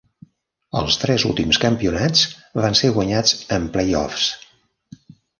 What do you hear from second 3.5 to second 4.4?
en playoffs.